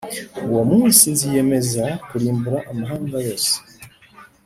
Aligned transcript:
Uwo 0.49 0.63
munsi 0.71 1.03
nziyemeza 1.13 1.85
kurimbura 2.07 2.59
amahanga 2.71 3.15
yose 3.27 3.51